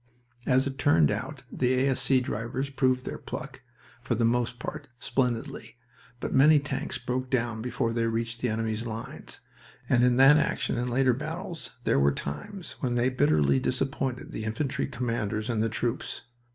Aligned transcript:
As 0.47 0.65
it 0.65 0.79
turned 0.79 1.11
out, 1.11 1.43
the 1.51 1.73
A.S.C. 1.75 2.21
drivers 2.21 2.71
proved 2.71 3.05
their 3.05 3.19
pluck, 3.19 3.61
for 4.01 4.15
the 4.15 4.25
most 4.25 4.57
part, 4.57 4.87
splendidly, 4.97 5.77
but 6.19 6.33
many 6.33 6.57
tanks 6.59 6.97
broke 6.97 7.29
down 7.29 7.61
before 7.61 7.93
they 7.93 8.07
reached 8.07 8.41
the 8.41 8.49
enemy's 8.49 8.87
lines, 8.87 9.41
and 9.87 10.03
in 10.03 10.15
that 10.15 10.37
action 10.37 10.75
and 10.75 10.89
later 10.89 11.13
battles 11.13 11.73
there 11.83 11.99
were 11.99 12.11
times 12.11 12.77
when 12.79 12.95
they 12.95 13.09
bitterly 13.09 13.59
disappointed 13.59 14.31
the 14.31 14.43
infantry 14.43 14.87
commanders 14.87 15.51
and 15.51 15.61
the 15.61 15.69
troops. 15.69 16.23